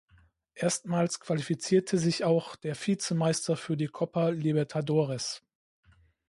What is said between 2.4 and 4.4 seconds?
der Vizemeister für die Copa